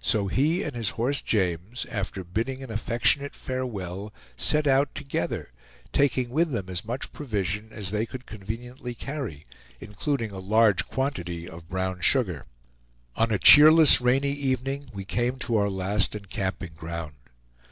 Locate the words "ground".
16.76-17.14